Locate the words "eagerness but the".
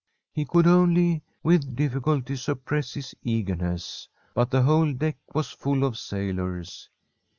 3.21-4.63